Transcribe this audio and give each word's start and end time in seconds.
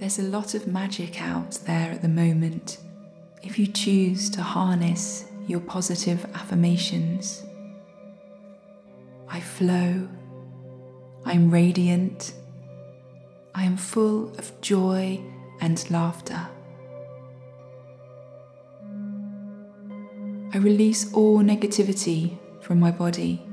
There's 0.00 0.18
a 0.18 0.22
lot 0.22 0.54
of 0.54 0.66
magic 0.66 1.20
out 1.20 1.58
there 1.66 1.90
at 1.92 2.00
the 2.00 2.08
moment 2.08 2.78
if 3.42 3.58
you 3.58 3.66
choose 3.66 4.30
to 4.30 4.40
harness 4.40 5.26
your 5.46 5.60
positive 5.60 6.24
affirmations. 6.32 7.44
I 9.28 9.40
flow. 9.40 10.08
I'm 11.26 11.50
radiant. 11.50 12.32
I 13.54 13.64
am 13.64 13.76
full 13.76 14.32
of 14.38 14.58
joy 14.62 15.20
and 15.60 15.90
laughter. 15.90 16.48
I 20.54 20.56
release 20.56 21.12
all 21.12 21.40
negativity 21.40 22.38
from 22.62 22.80
my 22.80 22.90
body. 22.90 23.49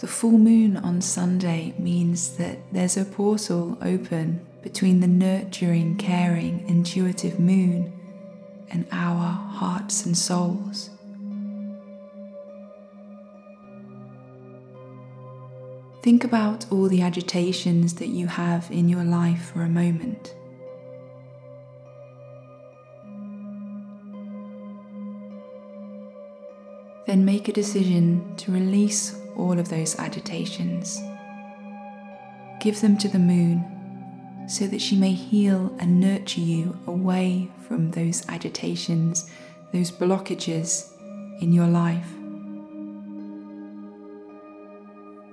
The 0.00 0.06
full 0.06 0.38
moon 0.38 0.76
on 0.76 1.00
Sunday 1.00 1.74
means 1.76 2.36
that 2.36 2.58
there's 2.72 2.96
a 2.96 3.04
portal 3.04 3.76
open 3.82 4.46
between 4.62 5.00
the 5.00 5.08
nurturing, 5.08 5.96
caring, 5.96 6.68
intuitive 6.68 7.40
moon 7.40 7.92
and 8.70 8.86
our 8.92 9.32
hearts 9.32 10.06
and 10.06 10.16
souls. 10.16 10.90
Think 16.04 16.22
about 16.22 16.70
all 16.70 16.88
the 16.88 17.02
agitations 17.02 17.94
that 17.94 18.06
you 18.06 18.28
have 18.28 18.70
in 18.70 18.88
your 18.88 19.02
life 19.02 19.50
for 19.52 19.62
a 19.62 19.68
moment. 19.68 20.32
Then 27.06 27.24
make 27.24 27.48
a 27.48 27.52
decision 27.52 28.36
to 28.36 28.52
release 28.52 29.17
all 29.38 29.58
of 29.58 29.68
those 29.68 29.98
agitations. 29.98 31.00
Give 32.60 32.80
them 32.80 32.98
to 32.98 33.08
the 33.08 33.18
moon 33.18 33.64
so 34.48 34.66
that 34.66 34.80
she 34.80 34.96
may 34.96 35.12
heal 35.12 35.74
and 35.78 36.00
nurture 36.00 36.40
you 36.40 36.78
away 36.86 37.50
from 37.66 37.90
those 37.92 38.26
agitations, 38.28 39.30
those 39.72 39.90
blockages 39.90 40.90
in 41.40 41.52
your 41.52 41.66
life. 41.66 42.08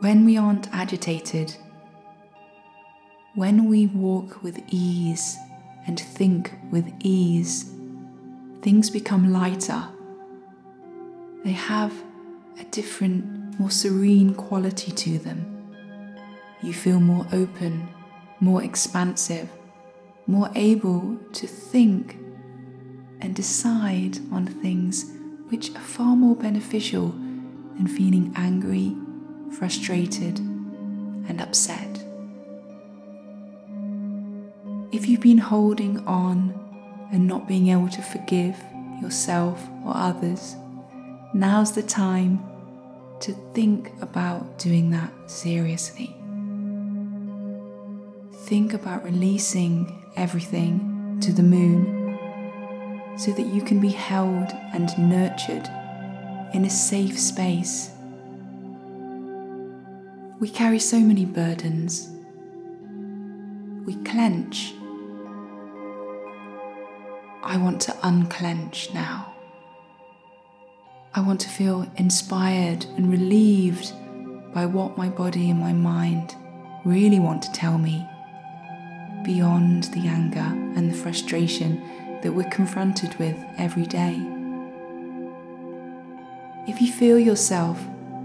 When 0.00 0.24
we 0.26 0.36
aren't 0.36 0.68
agitated, 0.74 1.56
when 3.34 3.68
we 3.68 3.86
walk 3.86 4.42
with 4.42 4.60
ease 4.68 5.36
and 5.86 5.98
think 5.98 6.52
with 6.70 6.92
ease, 7.00 7.72
things 8.62 8.90
become 8.90 9.32
lighter. 9.32 9.82
They 11.44 11.52
have 11.52 11.92
a 12.60 12.64
different, 12.64 13.43
more 13.58 13.70
serene 13.70 14.34
quality 14.34 14.92
to 14.92 15.18
them. 15.18 15.50
You 16.62 16.72
feel 16.72 17.00
more 17.00 17.26
open, 17.32 17.88
more 18.40 18.62
expansive, 18.62 19.48
more 20.26 20.50
able 20.54 21.18
to 21.32 21.46
think 21.46 22.16
and 23.20 23.34
decide 23.34 24.18
on 24.32 24.46
things 24.46 25.10
which 25.48 25.74
are 25.74 25.80
far 25.80 26.16
more 26.16 26.34
beneficial 26.34 27.08
than 27.76 27.86
feeling 27.86 28.32
angry, 28.36 28.96
frustrated, 29.56 30.38
and 30.38 31.40
upset. 31.40 32.04
If 34.92 35.08
you've 35.08 35.20
been 35.20 35.38
holding 35.38 35.98
on 36.06 36.54
and 37.12 37.26
not 37.26 37.48
being 37.48 37.68
able 37.68 37.88
to 37.88 38.02
forgive 38.02 38.56
yourself 39.02 39.66
or 39.84 39.92
others, 39.94 40.56
now's 41.34 41.72
the 41.72 41.82
time 41.82 42.38
to 43.24 43.32
think 43.54 43.90
about 44.02 44.58
doing 44.58 44.90
that 44.90 45.10
seriously. 45.30 46.14
Think 48.44 48.74
about 48.74 49.02
releasing 49.02 50.04
everything 50.14 51.18
to 51.22 51.32
the 51.32 51.42
moon 51.42 52.18
so 53.16 53.32
that 53.32 53.46
you 53.46 53.62
can 53.62 53.80
be 53.80 53.88
held 53.88 54.52
and 54.74 54.90
nurtured 54.98 55.66
in 56.52 56.66
a 56.66 56.70
safe 56.70 57.18
space. 57.18 57.92
We 60.38 60.50
carry 60.50 60.78
so 60.78 61.00
many 61.00 61.24
burdens. 61.24 62.10
We 63.86 63.94
clench. 64.04 64.74
I 67.42 67.56
want 67.56 67.80
to 67.82 67.96
unclench 68.02 68.92
now. 68.92 69.33
I 71.16 71.20
want 71.20 71.40
to 71.42 71.48
feel 71.48 71.86
inspired 71.96 72.86
and 72.96 73.08
relieved 73.08 73.92
by 74.52 74.66
what 74.66 74.98
my 74.98 75.08
body 75.08 75.48
and 75.48 75.60
my 75.60 75.72
mind 75.72 76.34
really 76.84 77.20
want 77.20 77.40
to 77.42 77.52
tell 77.52 77.78
me, 77.78 78.04
beyond 79.22 79.84
the 79.84 80.08
anger 80.08 80.40
and 80.40 80.90
the 80.90 80.96
frustration 80.96 81.80
that 82.22 82.32
we're 82.32 82.50
confronted 82.50 83.14
with 83.20 83.36
every 83.58 83.86
day. 83.86 84.20
If 86.66 86.80
you 86.80 86.90
feel 86.90 87.20
yourself 87.20 87.80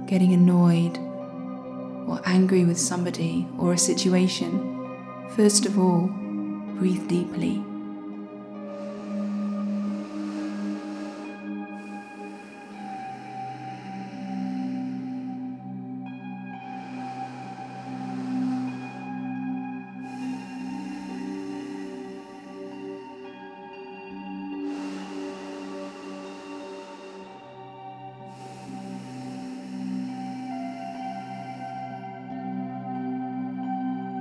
getting 0.07 0.33
annoyed 0.33 0.97
or 2.07 2.19
angry 2.25 2.65
with 2.65 2.79
somebody 2.79 3.47
or 3.59 3.73
a 3.73 3.77
situation, 3.77 4.97
first 5.35 5.67
of 5.67 5.77
all, 5.77 6.07
breathe 6.79 7.07
deeply. 7.07 7.63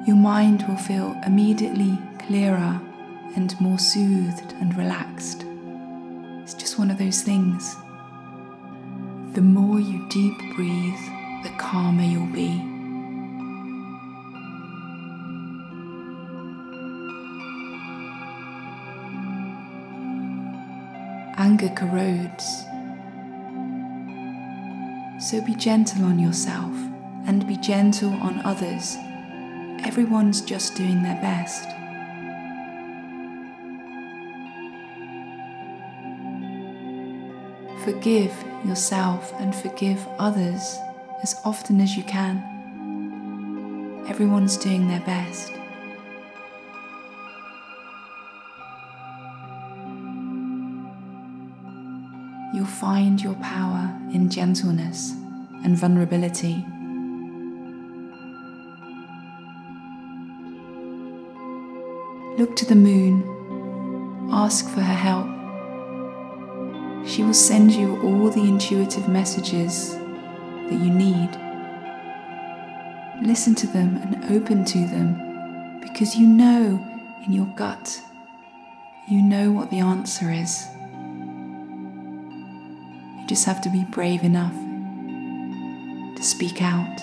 Your 0.09 0.17
mind 0.17 0.67
will 0.67 0.75
feel 0.75 1.15
immediately 1.27 1.99
clearer 2.19 2.81
and 3.37 3.61
more 3.61 3.79
soothed 3.79 4.55
and 4.59 4.75
relaxed. 4.75 5.45
It's 6.43 6.55
just 6.55 6.79
one 6.79 6.91
of 6.91 6.97
those 6.97 7.21
things. 7.21 7.77
The 9.35 9.43
more 9.43 9.79
you 9.79 10.09
deep 10.09 10.39
breathe, 10.57 10.99
the 11.43 11.51
calmer 11.59 12.05
you'll 12.05 12.25
be. 12.33 12.59
Anger 21.37 21.69
corrodes. 21.77 22.65
So 25.23 25.43
be 25.43 25.55
gentle 25.55 26.07
on 26.07 26.19
yourself 26.19 26.73
and 27.27 27.47
be 27.47 27.59
gentle 27.59 28.15
on 28.23 28.41
others 28.47 28.97
everyone's 29.89 30.43
just 30.43 30.75
doing 30.75 31.03
their 31.03 31.19
best. 31.23 31.65
Forgive 37.85 38.35
yourself 38.67 39.33
and 39.41 39.55
forgive 39.55 40.07
others 40.19 40.77
as 41.23 41.41
often 41.43 41.81
as 41.81 41.97
you 41.97 42.03
can. 42.03 42.37
Everyone's 44.11 44.59
doing 44.59 44.89
their 44.89 45.01
best. 45.01 45.55
You'll 52.55 52.67
find 52.67 53.23
your 53.23 53.37
power 53.37 53.99
in 54.13 54.29
gentleness 54.29 55.13
and 55.65 55.79
vulnerability. 55.79 56.63
Look 62.39 62.55
to 62.55 62.65
the 62.65 62.77
moon, 62.77 64.29
ask 64.31 64.69
for 64.69 64.81
her 64.81 64.95
help. 64.95 65.27
She 67.05 67.25
will 67.25 67.35
send 67.35 67.73
you 67.73 68.01
all 68.01 68.31
the 68.31 68.45
intuitive 68.45 69.09
messages 69.09 69.97
that 69.97 70.79
you 70.81 70.89
need. 70.89 71.31
Listen 73.27 73.57
to 73.57 73.67
them 73.67 73.97
and 73.97 74.25
open 74.31 74.65
to 74.67 74.79
them 74.79 75.81
because 75.81 76.15
you 76.15 76.29
know 76.29 76.79
in 77.27 77.33
your 77.33 77.53
gut, 77.57 78.01
you 79.09 79.21
know 79.21 79.51
what 79.51 79.73
the 79.73 79.81
answer 79.81 80.31
is. 80.31 80.65
You 83.19 83.27
just 83.27 83.47
have 83.47 83.61
to 83.63 83.69
be 83.69 83.83
brave 83.91 84.23
enough 84.23 84.55
to 86.15 86.23
speak 86.23 86.63
out. 86.63 87.01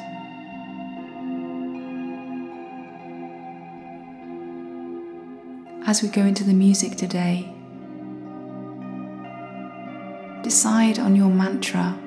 As 5.85 6.01
we 6.01 6.09
go 6.09 6.21
into 6.21 6.43
the 6.43 6.53
music 6.53 6.97
today, 6.97 7.53
decide 10.43 10.99
on 10.99 11.15
your 11.15 11.29
mantra 11.29 11.97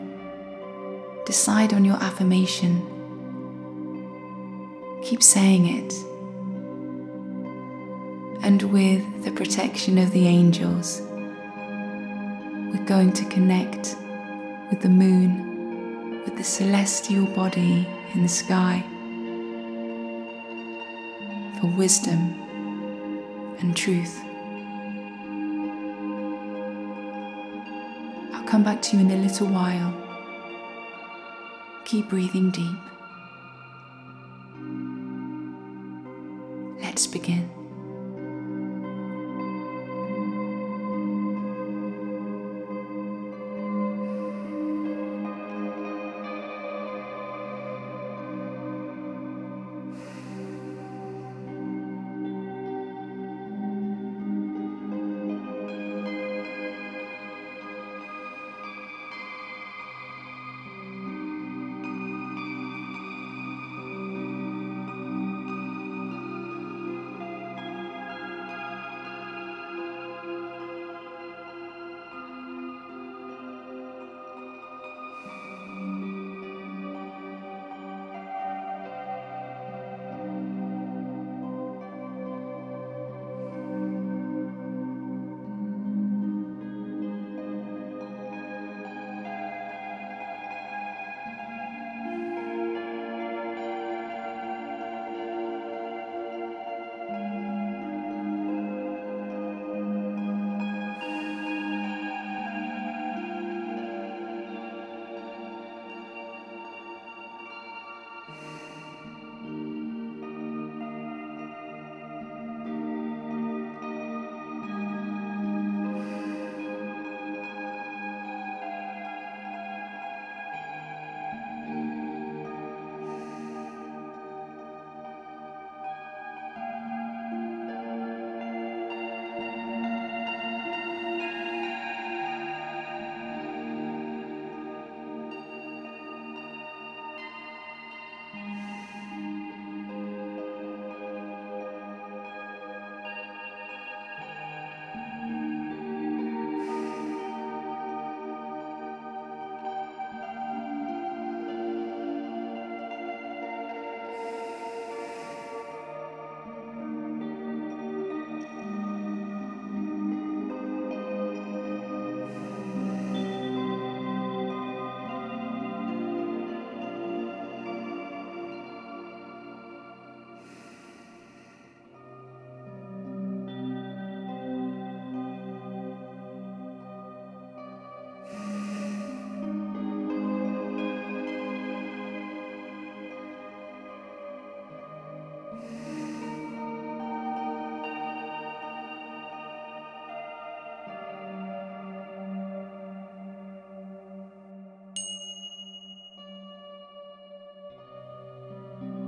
decide 1.28 1.74
on 1.74 1.84
your 1.84 1.96
affirmation. 1.96 2.80
Keep 5.02 5.22
saying 5.22 5.66
it. 5.66 5.92
And 8.42 8.62
with 8.72 9.24
the 9.24 9.30
protection 9.32 9.98
of 9.98 10.10
the 10.12 10.26
angels, 10.26 11.02
we're 12.70 12.86
going 12.86 13.12
to 13.12 13.26
connect 13.26 13.94
with 14.70 14.80
the 14.80 14.88
moon, 14.88 16.22
with 16.24 16.34
the 16.38 16.44
celestial 16.44 17.26
body 17.26 17.86
in 18.14 18.22
the 18.22 18.28
sky 18.28 18.82
for 21.60 21.66
wisdom 21.76 22.47
and 23.60 23.76
truth. 23.76 24.20
I'll 28.34 28.44
come 28.46 28.62
back 28.62 28.80
to 28.82 28.96
you 28.96 29.02
in 29.02 29.10
a 29.10 29.16
little 29.16 29.48
while. 29.48 29.94
Keep 31.84 32.08
breathing 32.08 32.50
deep. 32.50 32.78
Let's 36.82 37.06
begin. 37.06 37.57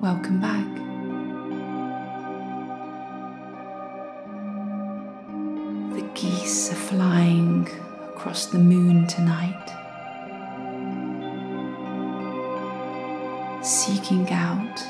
Welcome 0.03 0.41
back. 0.41 0.65
The 5.95 6.09
geese 6.15 6.73
are 6.73 6.75
flying 6.75 7.69
across 8.09 8.47
the 8.47 8.59
moon 8.59 9.07
tonight, 9.09 9.67
seeking 13.63 14.31
out 14.31 14.83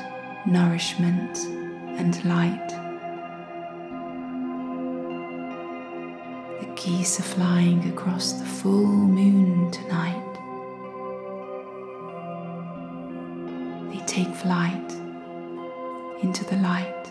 nourishment 0.47 1.39
and 1.99 2.23
light. 2.23 2.69
The 6.61 6.67
geese 6.81 7.19
are 7.19 7.23
flying 7.23 7.89
across 7.89 8.31
the 8.31 8.45
full 8.45 8.87
moon 8.87 9.71
tonight. 9.71 10.19
They 13.91 14.05
take 14.05 14.33
flight 14.33 15.00
into 16.21 16.45
the 16.45 16.55
light. 16.57 17.01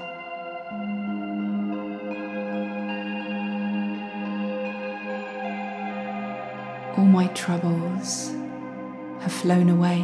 All 6.96 7.04
my 7.04 7.26
troubles 7.28 8.32
have 9.20 9.32
flown 9.32 9.68
away. 9.68 10.00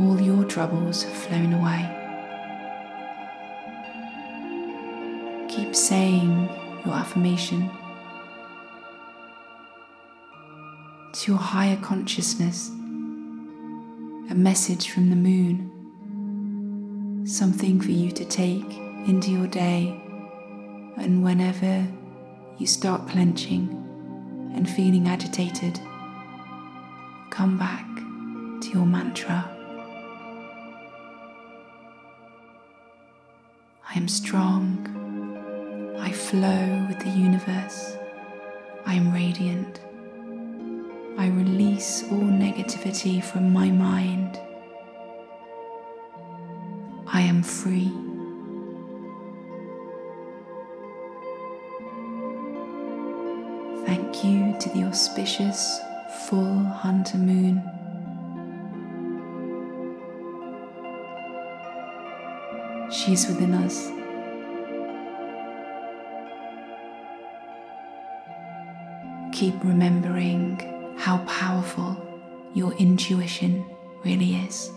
All 0.00 0.20
your 0.20 0.44
troubles 0.44 1.04
have 1.04 1.12
flown 1.12 1.52
away. 1.52 1.88
Keep 5.48 5.74
saying 5.74 6.48
your 6.84 6.94
affirmation 6.94 7.70
to 11.12 11.32
your 11.32 11.40
higher 11.40 11.76
consciousness, 11.76 12.70
a 14.30 14.34
message 14.34 14.90
from 14.90 15.10
the 15.10 15.16
moon 15.16 15.70
something 17.24 17.80
for 17.80 17.90
you 17.90 18.10
to 18.10 18.24
take 18.24 18.76
into 19.06 19.30
your 19.30 19.46
day. 19.46 20.00
And 20.96 21.22
whenever 21.22 21.86
you 22.58 22.66
start 22.66 23.08
clenching 23.08 23.70
and 24.54 24.68
feeling 24.68 25.08
agitated, 25.08 25.80
come 27.30 27.56
back 27.58 27.86
to 28.62 28.70
your 28.70 28.86
mantra. 28.86 29.48
I 33.88 33.94
am 33.94 34.08
strong. 34.08 34.88
I 36.00 36.10
flow 36.10 36.86
with 36.88 36.98
the 37.00 37.10
universe. 37.10 37.96
I 38.84 38.94
am 38.94 39.12
radiant. 39.12 39.80
I 41.18 41.28
release 41.28 42.02
all 42.04 42.18
negativity 42.18 43.22
from 43.22 43.52
my 43.52 43.70
mind. 43.70 44.40
I 47.14 47.20
am 47.20 47.42
free. 47.42 47.92
Thank 53.84 54.24
you 54.24 54.56
to 54.58 54.68
the 54.70 54.84
auspicious 54.84 55.78
full 56.26 56.64
hunter 56.64 57.18
moon. 57.18 57.62
She's 62.90 63.26
within 63.26 63.52
us. 63.54 63.90
Keep 69.36 69.62
remembering 69.64 70.96
how 70.98 71.18
powerful 71.26 71.94
your 72.54 72.72
intuition 72.74 73.66
really 74.02 74.36
is. 74.36 74.70